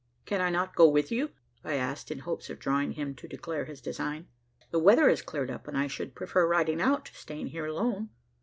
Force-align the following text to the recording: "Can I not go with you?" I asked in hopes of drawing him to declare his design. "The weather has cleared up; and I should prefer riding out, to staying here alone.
"Can 0.25 0.41
I 0.41 0.49
not 0.49 0.73
go 0.75 0.89
with 0.89 1.11
you?" 1.11 1.29
I 1.63 1.75
asked 1.75 2.09
in 2.09 2.17
hopes 2.21 2.49
of 2.49 2.57
drawing 2.57 2.93
him 2.93 3.13
to 3.13 3.27
declare 3.27 3.65
his 3.65 3.81
design. 3.81 4.25
"The 4.71 4.79
weather 4.79 5.07
has 5.09 5.21
cleared 5.21 5.51
up; 5.51 5.67
and 5.67 5.77
I 5.77 5.85
should 5.85 6.15
prefer 6.15 6.47
riding 6.47 6.81
out, 6.81 7.05
to 7.05 7.13
staying 7.15 7.49
here 7.49 7.67
alone. 7.67 8.09